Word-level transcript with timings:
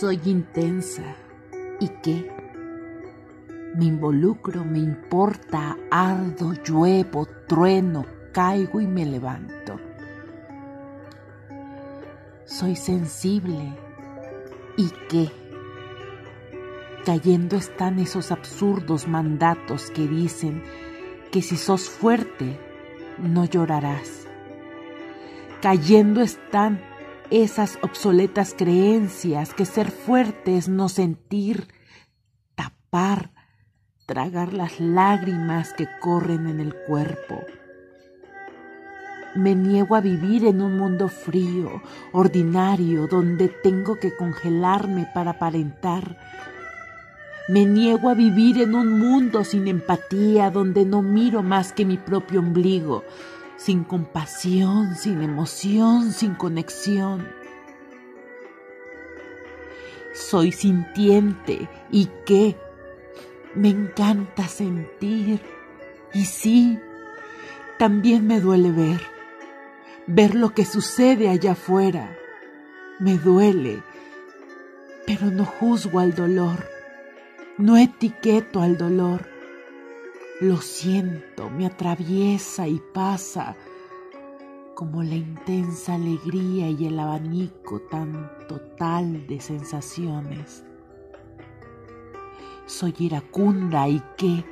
Soy 0.00 0.18
intensa. 0.24 1.02
¿Y 1.78 1.88
qué? 2.02 2.32
Me 3.76 3.84
involucro, 3.84 4.64
me 4.64 4.78
importa, 4.78 5.76
ardo, 5.90 6.54
lluevo, 6.54 7.28
trueno, 7.46 8.06
caigo 8.32 8.80
y 8.80 8.86
me 8.86 9.04
levanto. 9.04 9.78
Soy 12.46 12.76
sensible. 12.76 13.76
¿Y 14.78 14.88
qué? 15.10 15.30
Cayendo 17.04 17.56
están 17.58 17.98
esos 17.98 18.32
absurdos 18.32 19.06
mandatos 19.06 19.90
que 19.90 20.08
dicen 20.08 20.62
que 21.30 21.42
si 21.42 21.58
sos 21.58 21.90
fuerte, 21.90 22.58
no 23.18 23.44
llorarás. 23.44 24.26
Cayendo 25.60 26.22
están 26.22 26.89
esas 27.30 27.78
obsoletas 27.82 28.54
creencias 28.56 29.54
que 29.54 29.64
ser 29.64 29.90
fuerte 29.90 30.56
es 30.56 30.68
no 30.68 30.88
sentir, 30.88 31.68
tapar, 32.56 33.30
tragar 34.06 34.52
las 34.52 34.80
lágrimas 34.80 35.72
que 35.72 35.88
corren 36.00 36.48
en 36.48 36.60
el 36.60 36.74
cuerpo. 36.74 37.44
Me 39.36 39.54
niego 39.54 39.94
a 39.94 40.00
vivir 40.00 40.44
en 40.44 40.60
un 40.60 40.76
mundo 40.76 41.08
frío, 41.08 41.80
ordinario, 42.12 43.06
donde 43.06 43.48
tengo 43.48 44.00
que 44.00 44.16
congelarme 44.16 45.06
para 45.14 45.32
aparentar. 45.32 46.18
Me 47.48 47.64
niego 47.64 48.08
a 48.08 48.14
vivir 48.14 48.60
en 48.60 48.74
un 48.74 48.98
mundo 48.98 49.44
sin 49.44 49.68
empatía, 49.68 50.50
donde 50.50 50.84
no 50.84 51.02
miro 51.02 51.44
más 51.44 51.72
que 51.72 51.84
mi 51.84 51.96
propio 51.96 52.40
ombligo, 52.40 53.04
sin 53.60 53.84
compasión, 53.84 54.96
sin 54.96 55.20
emoción, 55.20 56.12
sin 56.12 56.34
conexión. 56.34 57.28
Soy 60.14 60.50
sintiente 60.50 61.68
y 61.90 62.08
qué, 62.24 62.56
me 63.54 63.68
encanta 63.68 64.48
sentir. 64.48 65.42
Y 66.14 66.24
sí, 66.24 66.78
también 67.78 68.26
me 68.26 68.40
duele 68.40 68.72
ver, 68.72 69.00
ver 70.06 70.34
lo 70.34 70.54
que 70.54 70.64
sucede 70.64 71.28
allá 71.28 71.52
afuera. 71.52 72.16
Me 72.98 73.18
duele, 73.18 73.82
pero 75.06 75.26
no 75.26 75.44
juzgo 75.44 76.00
al 76.00 76.14
dolor, 76.14 76.66
no 77.58 77.76
etiqueto 77.76 78.62
al 78.62 78.78
dolor 78.78 79.39
lo 80.40 80.56
siento, 80.56 81.50
me 81.50 81.66
atraviesa 81.66 82.66
y 82.66 82.80
pasa 82.94 83.56
como 84.74 85.02
la 85.02 85.14
intensa 85.14 85.94
alegría 85.94 86.70
y 86.70 86.86
el 86.86 86.98
abanico 86.98 87.82
tan 87.82 88.30
total 88.48 89.26
de 89.26 89.38
sensaciones. 89.38 90.64
Soy 92.64 92.94
iracunda 92.98 93.86
y 93.86 94.02
qué, 94.16 94.42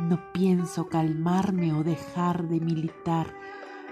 no 0.00 0.32
pienso 0.32 0.88
calmarme 0.88 1.72
o 1.72 1.84
dejar 1.84 2.48
de 2.48 2.58
militar 2.58 3.32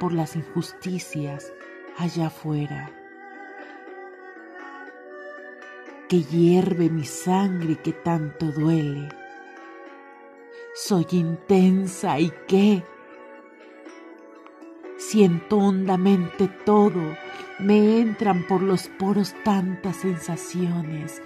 por 0.00 0.12
las 0.12 0.34
injusticias 0.34 1.52
allá 1.98 2.26
afuera. 2.26 2.90
Que 6.08 6.24
hierve 6.24 6.90
mi 6.90 7.04
sangre 7.04 7.76
que 7.76 7.92
tanto 7.92 8.50
duele 8.50 9.19
soy 10.74 11.06
intensa 11.10 12.18
y 12.18 12.32
qué. 12.46 12.82
Siento 14.98 15.58
hondamente 15.58 16.48
todo, 16.64 17.16
me 17.58 18.00
entran 18.00 18.46
por 18.46 18.62
los 18.62 18.88
poros 18.88 19.34
tantas 19.44 19.96
sensaciones. 19.96 21.22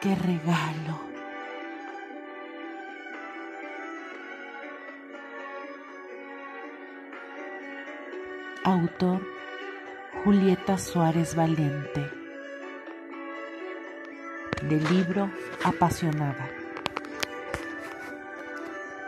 ¡Qué 0.00 0.14
regalo! 0.14 1.10
Autor 8.64 9.20
Julieta 10.24 10.78
Suárez 10.78 11.34
Valente 11.34 12.10
del 14.62 14.84
libro 14.94 15.30
Apasionada. 15.64 16.59